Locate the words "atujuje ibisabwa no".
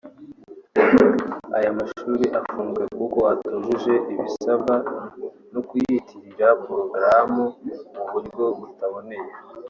3.33-5.61